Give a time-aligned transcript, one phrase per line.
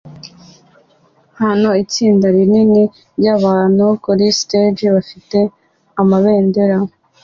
[1.41, 2.83] Hano 'itsinda rinini
[3.19, 5.37] ryabantu kuri stage bafite
[6.01, 6.77] amabendera